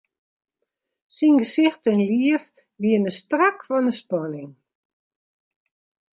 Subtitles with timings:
[1.15, 2.45] Syn gesicht en liif
[2.81, 4.51] wiene strak fan 'e spanning.